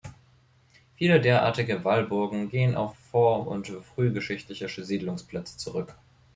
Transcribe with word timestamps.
Viele 0.95 1.19
derartige 1.21 1.85
Wallburgen 1.85 2.49
gehen 2.49 2.73
auf 2.73 2.97
vor- 2.97 3.45
und 3.45 3.67
frühgeschichtliche 3.67 4.67
Siedlungsplätze 4.83 5.57
zurück. 5.59 5.93